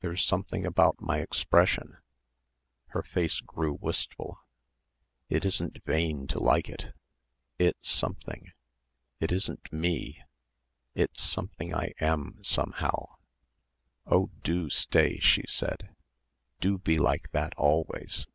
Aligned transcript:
There's 0.00 0.24
something 0.24 0.64
about 0.64 0.98
my 0.98 1.18
expression." 1.18 1.98
Her 2.86 3.02
face 3.02 3.40
grew 3.40 3.74
wistful. 3.74 4.40
"It 5.28 5.44
isn't 5.44 5.84
vain 5.84 6.26
to 6.28 6.38
like 6.40 6.70
it. 6.70 6.94
It's 7.58 7.90
something. 7.90 8.52
It 9.20 9.30
isn't 9.30 9.70
me. 9.70 10.22
It's 10.94 11.20
something 11.20 11.74
I 11.74 11.92
am, 12.00 12.38
somehow. 12.42 13.16
Oh, 14.06 14.30
do 14.42 14.70
stay," 14.70 15.18
she 15.18 15.44
said, 15.46 15.94
"do 16.62 16.78
be 16.78 16.96
like 16.98 17.30
that 17.32 17.52
always." 17.58 18.26